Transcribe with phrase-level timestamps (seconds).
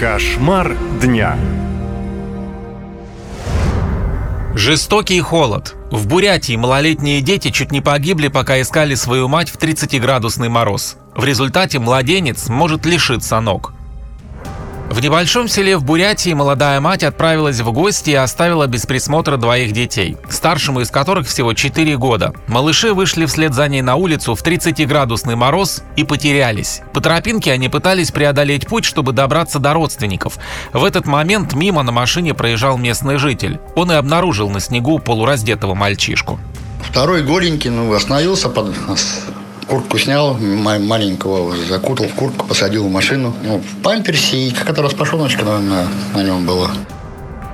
[0.00, 1.36] Кошмар дня.
[4.54, 5.74] Жестокий холод.
[5.90, 10.96] В Бурятии малолетние дети чуть не погибли, пока искали свою мать в 30-градусный мороз.
[11.14, 13.74] В результате младенец может лишиться ног.
[14.90, 19.70] В небольшом селе в Бурятии молодая мать отправилась в гости и оставила без присмотра двоих
[19.70, 22.34] детей, старшему из которых всего 4 года.
[22.48, 26.82] Малыши вышли вслед за ней на улицу в 30-градусный мороз и потерялись.
[26.92, 30.38] По тропинке они пытались преодолеть путь, чтобы добраться до родственников.
[30.72, 33.60] В этот момент мимо на машине проезжал местный житель.
[33.76, 36.40] Он и обнаружил на снегу полураздетого мальчишку.
[36.82, 38.74] Второй голенький, ну, остановился под
[39.70, 43.34] куртку снял, маленького закутал в куртку, посадил в машину.
[43.44, 46.70] Ну, в памперсе и какая-то распашоночка на, на, на нем была.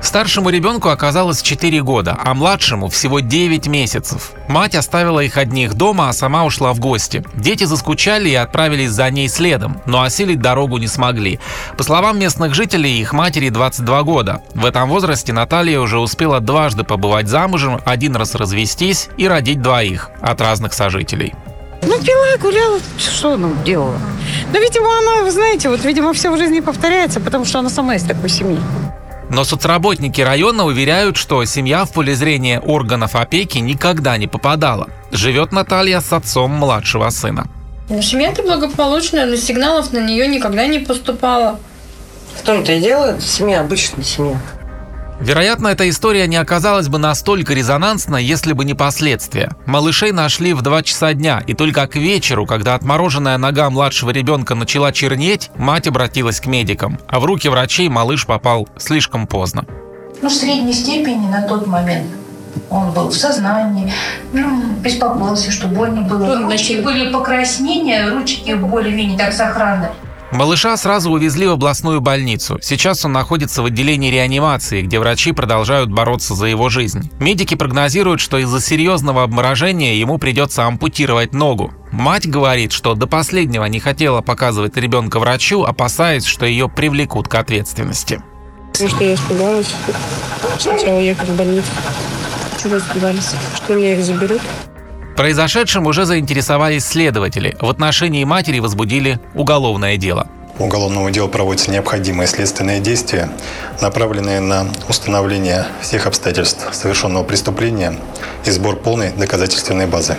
[0.00, 4.32] Старшему ребенку оказалось 4 года, а младшему всего 9 месяцев.
[4.48, 7.24] Мать оставила их одних дома, а сама ушла в гости.
[7.34, 11.40] Дети заскучали и отправились за ней следом, но осилить дорогу не смогли.
[11.76, 14.42] По словам местных жителей, их матери 22 года.
[14.54, 20.10] В этом возрасте Наталья уже успела дважды побывать замужем, один раз развестись и родить двоих
[20.20, 21.34] от разных сожителей.
[21.86, 23.98] Ну, пила, гуляла, что ну, делала.
[24.52, 27.94] Но, видимо, она, вы знаете, вот, видимо, все в жизни повторяется, потому что она сама
[27.94, 28.58] из такой семьи.
[29.30, 34.88] Но соцработники района уверяют, что семья в поле зрения органов опеки никогда не попадала.
[35.10, 37.46] Живет Наталья с отцом младшего сына.
[37.88, 41.60] Ну, семья-то благополучная, но сигналов на нее никогда не поступало.
[42.34, 44.40] В том-то и дело, семья обычная семья.
[45.20, 49.50] Вероятно, эта история не оказалась бы настолько резонансной, если бы не последствия.
[49.64, 54.54] Малышей нашли в 2 часа дня, и только к вечеру, когда отмороженная нога младшего ребенка
[54.54, 59.64] начала чернеть, мать обратилась к медикам, а в руки врачей малыш попал слишком поздно.
[60.20, 62.06] Ну, в средней степени на тот момент
[62.70, 63.92] он был в сознании,
[64.32, 66.42] ну, беспокоился, что больно было.
[66.42, 69.88] Ручки были покраснения, ручки более-менее так сохранны.
[70.32, 72.58] Малыша сразу увезли в областную больницу.
[72.60, 77.10] Сейчас он находится в отделении реанимации, где врачи продолжают бороться за его жизнь.
[77.20, 81.72] Медики прогнозируют, что из-за серьезного обморожения ему придется ампутировать ногу.
[81.92, 87.34] Мать говорит, что до последнего не хотела показывать ребенка врачу, опасаясь, что ее привлекут к
[87.36, 88.20] ответственности.
[88.72, 89.74] Потому что я испугалась.
[90.58, 91.68] Сначала ехать в больницу.
[92.62, 93.34] Чего испугались?
[93.54, 94.42] Что меня их заберут?
[95.16, 97.56] Произошедшим уже заинтересовались следователи.
[97.58, 100.28] В отношении матери возбудили уголовное дело.
[100.58, 103.30] Уголовному делу проводятся необходимые следственные действия,
[103.80, 107.98] направленные на установление всех обстоятельств совершенного преступления
[108.44, 110.16] и сбор полной доказательственной базы.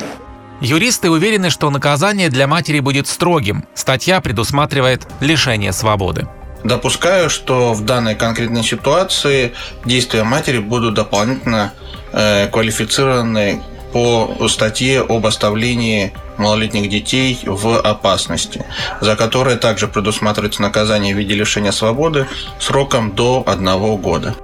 [0.62, 3.66] Юристы уверены, что наказание для матери будет строгим.
[3.75, 6.28] Статья предусматривает лишение свободы.
[6.64, 9.53] Допускаю, что в данной конкретной ситуации
[9.85, 11.74] действия матери будут дополнительно
[12.12, 13.62] э, квалифицированы
[13.97, 18.63] по статье об оставлении малолетних детей в опасности,
[19.02, 22.28] за которое также предусматривается наказание в виде лишения свободы
[22.59, 24.35] сроком до одного года.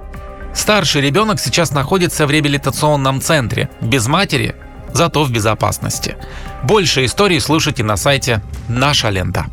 [0.52, 3.70] Старший ребенок сейчас находится в реабилитационном центре.
[3.80, 4.56] Без матери,
[4.92, 6.16] зато в безопасности.
[6.64, 9.46] Больше историй слушайте на сайте «Наша лента».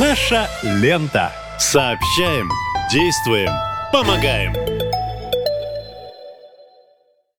[0.00, 1.30] Наша лента.
[1.58, 2.48] Сообщаем,
[2.90, 3.52] действуем,
[3.92, 4.77] помогаем.